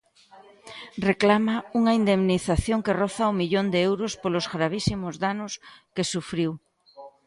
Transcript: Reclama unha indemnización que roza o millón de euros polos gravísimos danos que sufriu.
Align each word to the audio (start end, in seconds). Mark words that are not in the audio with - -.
Reclama 1.09 1.55
unha 1.79 1.93
indemnización 1.99 2.79
que 2.85 2.97
roza 3.01 3.31
o 3.31 3.37
millón 3.39 3.65
de 3.73 3.79
euros 3.89 4.13
polos 4.21 4.45
gravísimos 4.55 5.15
danos 5.25 5.53
que 5.95 6.09
sufriu. 6.13 6.51